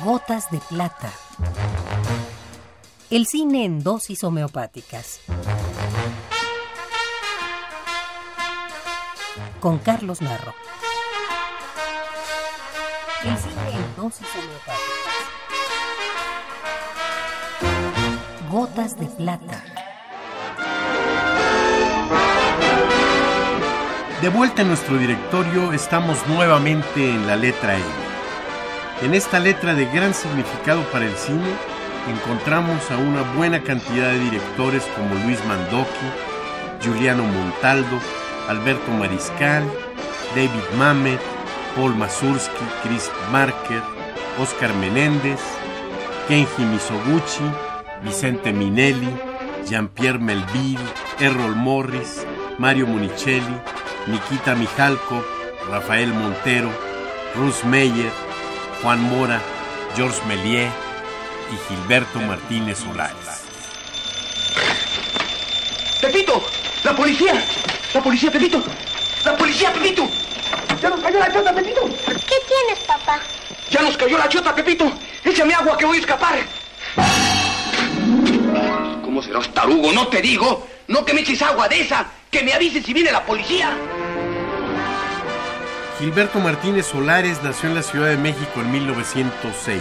Gotas 0.00 0.50
de 0.50 0.58
plata. 0.58 1.12
El 3.10 3.26
cine 3.26 3.64
en 3.64 3.84
dosis 3.84 4.24
homeopáticas. 4.24 5.20
Con 9.60 9.78
Carlos 9.78 10.22
Narro. 10.22 10.54
El 13.22 13.36
cine 13.36 13.70
en 13.74 13.96
dosis 13.96 14.26
homeopáticas. 14.34 14.82
Gotas 18.50 18.98
de 18.98 19.06
plata. 19.06 19.62
De 24.20 24.28
vuelta 24.30 24.62
en 24.62 24.68
nuestro 24.68 24.96
directorio, 24.96 25.72
estamos 25.72 26.26
nuevamente 26.26 27.08
en 27.10 27.26
la 27.26 27.36
letra 27.36 27.76
E. 27.78 28.01
En 29.02 29.14
esta 29.14 29.40
letra 29.40 29.74
de 29.74 29.86
gran 29.86 30.14
significado 30.14 30.84
para 30.92 31.04
el 31.04 31.16
cine, 31.16 31.50
encontramos 32.08 32.88
a 32.88 32.96
una 32.98 33.22
buena 33.34 33.60
cantidad 33.60 34.12
de 34.12 34.20
directores 34.20 34.84
como 34.94 35.16
Luis 35.24 35.44
Mandoki, 35.44 36.06
Giuliano 36.80 37.24
Montaldo, 37.24 37.98
Alberto 38.48 38.92
Mariscal, 38.92 39.64
David 40.36 40.78
Mamet, 40.78 41.20
Paul 41.74 41.96
Mazursky, 41.96 42.64
Chris 42.84 43.10
Marker, 43.32 43.82
Oscar 44.38 44.72
Menéndez, 44.74 45.40
Kenji 46.28 46.62
Misoguchi, 46.62 47.50
Vicente 48.04 48.52
Minelli, 48.52 49.12
Jean-Pierre 49.68 50.20
Melville, 50.20 50.78
Errol 51.18 51.56
Morris, 51.56 52.24
Mario 52.56 52.86
Monicelli, 52.86 53.60
Nikita 54.06 54.54
Mijalko, 54.54 55.24
Rafael 55.68 56.14
Montero, 56.14 56.70
Ruth 57.34 57.64
Meyer, 57.64 58.12
Juan 58.82 59.00
Mora, 59.00 59.40
George 59.94 60.20
Méliès 60.26 60.72
y 61.52 61.68
Gilberto 61.68 62.18
Martínez 62.18 62.78
Solares. 62.78 63.44
¡Pepito! 66.00 66.44
¡La 66.82 66.96
policía! 66.96 67.44
¡La 67.94 68.02
policía, 68.02 68.32
Pepito! 68.32 68.60
¡La 69.24 69.36
policía, 69.36 69.72
Pepito! 69.72 70.08
¡Ya 70.82 70.90
nos 70.90 71.00
cayó 71.00 71.20
la 71.20 71.32
chota, 71.32 71.54
Pepito! 71.54 71.80
¿Qué 72.06 72.36
tienes, 72.48 72.84
papá? 72.84 73.20
¡Ya 73.70 73.82
nos 73.82 73.96
cayó 73.96 74.18
la 74.18 74.28
chota, 74.28 74.52
Pepito! 74.52 74.92
¡Échame 75.24 75.54
agua 75.54 75.78
que 75.78 75.84
voy 75.84 75.98
a 75.98 76.00
escapar! 76.00 76.40
¿Cómo 79.04 79.22
serás 79.22 79.48
tarugo? 79.54 79.92
No 79.92 80.08
te 80.08 80.20
digo. 80.20 80.66
No 80.88 81.04
que 81.04 81.14
me 81.14 81.20
eches 81.20 81.40
agua 81.42 81.68
de 81.68 81.82
esa. 81.82 82.04
Que 82.32 82.42
me 82.42 82.52
avises 82.52 82.84
si 82.84 82.92
viene 82.92 83.12
la 83.12 83.24
policía. 83.24 83.76
Gilberto 86.02 86.40
Martínez 86.40 86.86
Solares 86.86 87.44
nació 87.44 87.68
en 87.68 87.76
la 87.76 87.82
Ciudad 87.84 88.08
de 88.08 88.16
México 88.16 88.60
en 88.60 88.72
1906. 88.72 89.80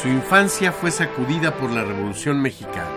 Su 0.00 0.08
infancia 0.08 0.72
fue 0.72 0.90
sacudida 0.90 1.54
por 1.58 1.70
la 1.70 1.84
Revolución 1.84 2.40
Mexicana. 2.40 2.88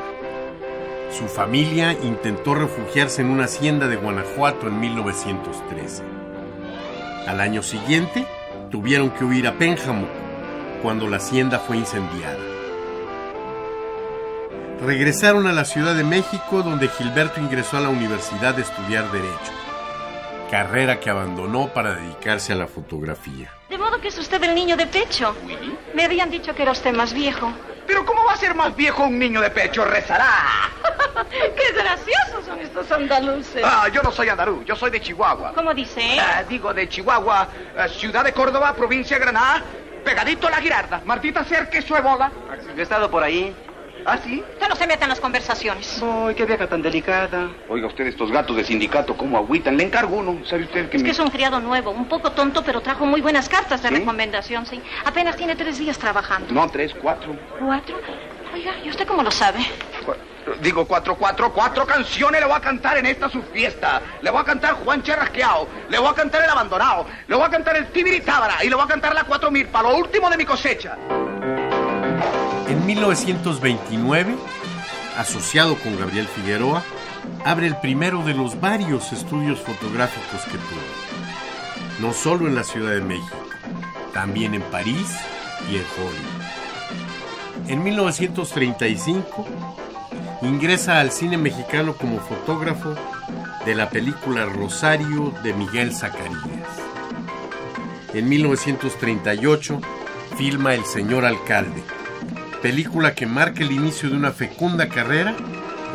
Su 1.12 1.28
familia 1.28 1.92
intentó 2.02 2.56
refugiarse 2.56 3.24
en 3.24 3.30
una 3.30 3.44
hacienda 3.44 3.90
de 3.90 3.98
Guanajuato 3.98 4.70
en 4.70 4.80
1913. 4.80 6.02
Al 7.28 7.42
año 7.42 7.62
siguiente, 7.62 8.26
tuvieron 8.72 9.10
que 9.10 9.26
huir 9.26 9.46
a 9.46 9.58
Pénjamo 9.58 10.08
cuando 10.82 11.10
la 11.10 11.18
hacienda 11.18 11.60
fue 11.60 11.76
incendiada. 11.76 12.40
Regresaron 14.80 15.46
a 15.46 15.52
la 15.52 15.66
Ciudad 15.66 15.94
de 15.94 16.06
México 16.06 16.64
donde 16.64 16.88
Gilberto 16.88 17.42
ingresó 17.42 17.76
a 17.76 17.82
la 17.82 17.90
universidad 17.90 18.56
de 18.56 18.62
estudiar 18.62 19.12
Derecho, 19.12 19.52
carrera 20.50 21.00
que 21.00 21.10
abandonó 21.10 21.68
para 21.74 21.96
dedicarse 21.96 22.54
a 22.54 22.56
la 22.56 22.68
fotografía. 22.68 23.52
De 23.70 23.78
modo 23.78 24.00
que 24.00 24.08
es 24.08 24.18
usted 24.18 24.42
el 24.44 24.56
niño 24.56 24.78
de 24.78 24.88
pecho. 24.88 25.36
Me 25.94 26.06
habían 26.06 26.30
dicho 26.30 26.56
que 26.56 26.64
era 26.64 26.72
usted 26.72 26.94
más 26.94 27.14
viejo. 27.14 27.52
Pero 27.86 28.06
¿cómo 28.06 28.26
va 28.26 28.34
a 28.34 28.38
ser 28.38 28.54
más 28.56 28.76
viejo 28.76 29.04
un 29.04 29.18
niño 29.18 29.42
de 29.42 29.50
pecho? 29.50 29.86
Rezará. 29.86 30.70
¡Qué 31.30 31.74
graciosos 31.74 32.46
son 32.46 32.60
estos 32.60 32.92
andaluces! 32.92 33.64
Ah, 33.64 33.88
yo 33.92 34.02
no 34.04 34.12
soy 34.12 34.30
andaluz, 34.30 34.66
yo 34.66 34.76
soy 34.76 34.92
de 34.92 35.02
Chihuahua. 35.02 35.54
¿Cómo 35.54 35.74
dice? 35.74 36.20
Ah, 36.20 36.44
digo, 36.48 36.74
de 36.74 36.88
Chihuahua, 36.88 37.48
eh, 37.78 37.90
ciudad 37.90 38.24
de 38.24 38.34
Córdoba, 38.34 38.74
provincia 38.74 39.18
de 39.18 39.24
Granada, 39.24 39.64
pegadito 40.04 40.48
a 40.48 40.52
la 40.52 40.58
Girarda. 40.58 41.02
Martita 41.06 41.44
Cerque, 41.44 41.82
su 41.82 41.96
ebola. 41.96 42.32
Yo 42.76 42.80
he 42.80 42.84
estado 42.84 43.10
por 43.10 43.24
ahí. 43.24 43.56
¿Ah, 44.06 44.18
sí? 44.24 44.44
Usted 44.54 44.68
no 44.70 44.76
se 44.76 44.88
meta 44.88 45.04
en 45.06 45.10
las 45.10 45.20
conversaciones. 45.20 46.02
Ay, 46.02 46.34
qué 46.36 46.46
vieja 46.46 46.68
tan 46.68 46.82
delicada. 46.82 47.50
Oiga 47.68 47.88
usted, 47.88 48.08
estos 48.08 48.32
gatos 48.32 48.56
de 48.56 48.64
sindicato, 48.64 49.16
¿cómo 49.18 49.38
agüitan? 49.38 49.76
Le 49.76 49.84
encargo 49.84 50.16
uno. 50.18 50.46
¿Sabe 50.46 50.64
usted 50.64 50.90
que 50.90 50.98
Es 50.98 51.04
me... 51.04 51.08
que 51.08 51.12
es 51.12 51.20
un 51.20 51.30
criado 51.30 51.60
nuevo, 51.60 51.92
un 51.92 52.08
poco 52.08 52.32
tonto, 52.32 52.64
pero 52.64 52.82
trajo 52.82 53.06
muy 53.06 53.20
buenas 53.22 53.50
cartas 53.50 53.82
de 53.82 53.90
¿Sí? 53.90 53.96
recomendación, 53.96 54.66
sí. 54.66 54.82
Apenas 55.04 55.36
tiene 55.36 55.56
tres 55.56 55.78
días 55.78 55.98
trabajando. 55.98 56.54
No, 56.54 56.70
tres, 56.70 56.94
cuatro. 57.02 57.36
¿Cuatro? 57.60 58.00
Oiga, 58.54 58.72
¿y 58.84 58.90
usted 58.90 59.06
cómo 59.06 59.24
lo 59.24 59.32
sabe? 59.32 59.60
Cu- 60.06 60.14
Digo, 60.62 60.86
cuatro, 60.88 61.18
cuatro, 61.18 61.52
cuatro 61.52 61.86
canciones 61.86 62.40
le 62.40 62.48
voy 62.48 62.56
a 62.56 62.62
cantar 62.62 62.98
en 62.98 63.06
esta 63.08 63.30
su 63.30 63.42
fiesta. 63.44 64.02
Le 64.22 64.32
voy 64.32 64.40
a 64.40 64.46
cantar 64.46 64.76
Juan 64.76 65.04
Charrasqueado, 65.04 65.68
le 65.90 66.00
voy 66.00 66.08
a 66.10 66.14
cantar 66.14 66.42
El 66.42 66.50
Abandonado, 66.50 67.06
le 67.28 67.36
voy 67.36 67.44
a 67.46 67.50
cantar 67.50 67.76
El 67.76 67.88
Tibiritábara 67.92 68.64
y 68.64 68.70
le 68.70 68.76
voy 68.76 68.86
a 68.86 68.88
cantar 68.88 69.14
La 69.14 69.26
Cuatro 69.26 69.52
Milpa, 69.52 69.82
lo 69.84 69.98
último 69.98 70.30
de 70.30 70.38
mi 70.38 70.46
cosecha. 70.46 70.98
En 72.88 72.96
1929, 72.96 74.34
asociado 75.18 75.76
con 75.76 76.00
Gabriel 76.00 76.26
Figueroa, 76.26 76.86
abre 77.44 77.68
el 77.68 77.76
primero 77.82 78.24
de 78.24 78.34
los 78.34 78.62
varios 78.62 79.12
estudios 79.12 79.60
fotográficos 79.60 80.42
que 80.46 80.58
tuvo. 80.58 82.00
No 82.00 82.14
solo 82.14 82.48
en 82.48 82.56
la 82.56 82.64
Ciudad 82.64 82.94
de 82.94 83.02
México, 83.02 83.36
también 84.14 84.54
en 84.54 84.62
París 84.62 85.18
y 85.70 85.76
en 85.76 85.84
Hollywood. 85.98 87.68
En 87.68 87.84
1935, 87.84 89.46
ingresa 90.44 91.02
al 91.02 91.12
cine 91.12 91.38
mexicano 91.38 91.94
como 91.94 92.22
fotógrafo 92.22 92.96
de 93.66 93.76
la 93.76 93.90
película 93.90 94.46
Rosario 94.46 95.34
de 95.44 95.54
Miguel 95.54 95.94
Zacarías. 95.94 96.70
En 98.14 98.30
1938, 98.30 99.82
filma 100.38 100.74
El 100.74 100.86
Señor 100.86 101.26
Alcalde, 101.26 101.84
película 102.62 103.14
que 103.14 103.26
marca 103.26 103.64
el 103.64 103.72
inicio 103.72 104.10
de 104.10 104.16
una 104.16 104.32
fecunda 104.32 104.88
carrera 104.88 105.36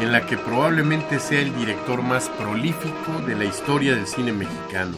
en 0.01 0.13
la 0.13 0.27
que 0.27 0.37
probablemente 0.37 1.19
sea 1.19 1.41
el 1.41 1.55
director 1.57 2.03
más 2.03 2.29
prolífico 2.31 3.13
de 3.27 3.35
la 3.35 3.45
historia 3.45 3.95
del 3.95 4.07
cine 4.07 4.33
mexicano, 4.33 4.97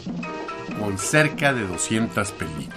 con 0.79 0.97
cerca 0.97 1.53
de 1.53 1.67
200 1.67 2.31
películas. 2.31 2.75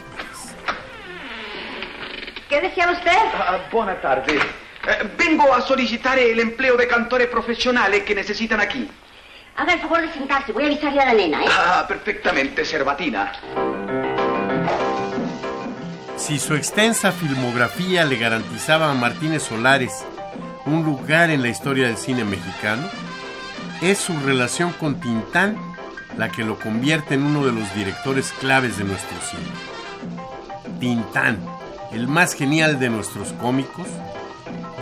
¿Qué 2.48 2.60
decía 2.60 2.90
usted? 2.90 3.16
Ah, 3.34 3.58
buena 3.70 4.00
tarde. 4.00 4.36
Eh, 4.36 5.10
vengo 5.18 5.54
a 5.54 5.60
solicitar 5.60 6.18
el 6.18 6.40
empleo 6.40 6.76
de 6.76 6.88
cantores 6.88 7.28
profesionales 7.28 8.04
que 8.04 8.14
necesitan 8.14 8.60
aquí. 8.60 8.88
Haga 9.56 9.74
el 9.74 9.80
favor 9.80 10.00
de 10.00 10.12
sentarse, 10.12 10.52
voy 10.52 10.64
a 10.64 10.66
avisarle 10.66 11.00
a 11.00 11.06
la 11.06 11.14
nena, 11.14 11.42
¿eh? 11.42 11.48
Ah, 11.50 11.84
perfectamente, 11.86 12.64
Cervatina. 12.64 13.32
Si 16.18 16.38
su 16.38 16.54
extensa 16.54 17.12
filmografía 17.12 18.04
le 18.04 18.16
garantizaba 18.16 18.90
a 18.90 18.94
Martínez 18.94 19.44
Solares 19.44 20.04
un 20.66 20.84
lugar 20.84 21.30
en 21.30 21.42
la 21.42 21.48
historia 21.48 21.86
del 21.86 21.96
cine 21.96 22.24
mexicano, 22.24 22.86
es 23.80 23.98
su 23.98 24.18
relación 24.18 24.72
con 24.72 25.00
Tintán 25.00 25.56
la 26.18 26.28
que 26.28 26.44
lo 26.44 26.58
convierte 26.58 27.14
en 27.14 27.22
uno 27.22 27.46
de 27.46 27.52
los 27.52 27.72
directores 27.74 28.32
claves 28.32 28.76
de 28.76 28.84
nuestro 28.84 29.16
cine. 29.20 30.78
Tintán, 30.80 31.38
el 31.92 32.08
más 32.08 32.34
genial 32.34 32.80
de 32.80 32.90
nuestros 32.90 33.32
cómicos, 33.34 33.86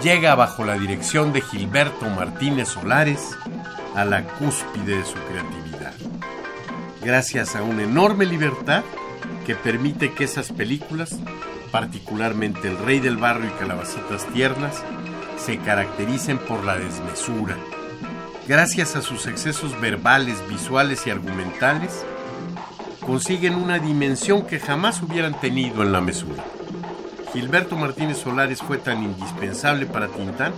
llega 0.02 0.34
bajo 0.34 0.64
la 0.64 0.78
dirección 0.78 1.34
de 1.34 1.42
Gilberto 1.42 2.08
Martínez 2.08 2.69
Solares 2.69 3.36
a 3.94 4.06
la 4.06 4.25
cúspide 4.25 4.98
de 4.98 5.04
su 5.04 5.14
creatividad, 5.14 5.92
gracias 7.02 7.54
a 7.54 7.62
una 7.62 7.82
enorme 7.82 8.25
libertad 8.25 8.82
que 9.46 9.54
permite 9.54 10.12
que 10.12 10.24
esas 10.24 10.50
películas, 10.50 11.16
particularmente 11.70 12.66
El 12.69 12.78
Rey 12.78 12.98
del 12.98 13.16
Barrio 13.16 13.48
y 13.48 13.58
Calabacitas 13.60 14.26
Tiernas, 14.32 14.82
se 15.38 15.58
caractericen 15.58 16.38
por 16.38 16.64
la 16.64 16.76
desmesura. 16.76 17.56
Gracias 18.48 18.96
a 18.96 19.02
sus 19.02 19.26
excesos 19.26 19.81
verbales, 19.81 20.37
visuales 20.48 21.06
y 21.06 21.10
argumentales, 21.10 22.04
consiguen 23.00 23.54
una 23.54 23.78
dimensión 23.78 24.46
que 24.46 24.58
jamás 24.58 25.00
hubieran 25.02 25.38
tenido 25.40 25.82
en 25.82 25.92
la 25.92 26.00
mesura. 26.00 26.42
Gilberto 27.32 27.76
Martínez 27.76 28.19
Solares 28.19 28.60
fue 28.62 28.78
tan 28.78 29.02
indispensable 29.02 29.87
para 29.87 30.08
Tintán 30.08 30.52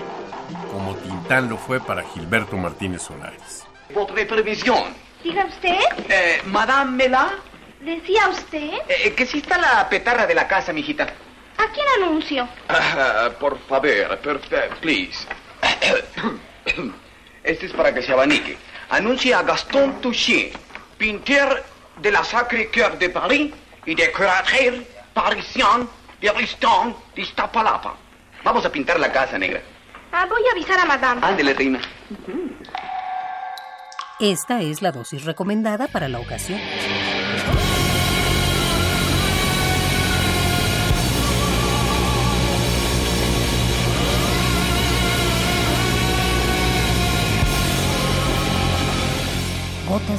como 0.73 0.95
Tintán 0.97 1.49
lo 1.51 1.59
fue 1.59 1.79
para 1.81 2.05
Gilberto 2.05 2.57
Martínez 2.57 3.03
Solares. 3.03 3.65
Votre 3.95 4.25
previsión. 4.25 4.79
Diga 5.23 5.45
usted, 5.47 5.77
Eh, 6.09 6.41
Madame 6.47 6.93
Mela, 6.93 7.31
¿Decía 7.81 8.29
usted? 8.29 8.73
Eh, 8.89 9.03
eh, 9.05 9.15
que 9.15 9.27
sí 9.27 9.39
está 9.39 9.59
la 9.59 9.89
petarra 9.89 10.27
de 10.27 10.35
la 10.35 10.49
casa, 10.49 10.73
mijita. 10.73 11.05
¿A 11.05 11.73
quién 11.73 11.87
anuncio? 12.03 12.49
Ah, 12.69 13.31
por 13.39 13.59
favor, 13.67 14.19
please. 14.81 15.27
Este 17.45 17.67
es 17.67 17.73
para 17.73 17.95
que 17.95 18.03
se 18.03 18.13
abanique. 18.13 18.59
Anuncie 18.91 19.33
a 19.33 19.43
Gaston 19.43 20.01
Touché, 20.01 20.53
pintor 20.99 21.65
de 21.97 22.13
la 22.13 22.23
Sacré-Cœur 22.23 22.99
de 22.99 23.09
París 23.09 23.53
y 23.87 23.95
decorador 23.95 24.85
parisien 25.15 25.89
de 26.21 26.33
Ristón 26.33 26.95
de 27.15 27.23
Iztapalapa. 27.23 27.97
Vamos 28.45 28.65
a 28.67 28.71
pintar 28.71 29.01
la 29.01 29.11
casa, 29.11 29.39
negra. 29.39 29.63
Ah, 30.13 30.27
voy 30.29 30.43
a 30.49 30.53
avisar 30.53 30.79
a 30.79 30.85
madame. 30.85 31.21
Ándele, 31.25 31.55
reina. 31.55 31.81
Esta 34.21 34.61
es 34.63 34.83
la 34.83 34.91
dosis 34.91 35.25
recomendada 35.25 35.87
para 35.89 36.09
la 36.09 36.19
ocasión. 36.19 36.61